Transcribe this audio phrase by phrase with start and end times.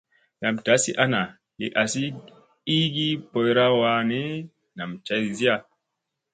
[0.41, 1.21] Nam dazi ana
[1.59, 2.05] li azi
[2.77, 4.23] i gi poyra wa ni,
[4.77, 5.55] nam cazya.